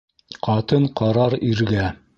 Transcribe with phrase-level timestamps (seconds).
[0.47, 1.89] Ҡатын ҡарар иргә